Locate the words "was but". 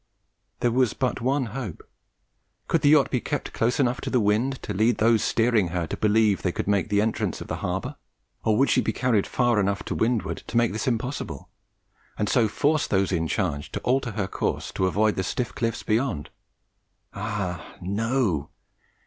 0.71-1.21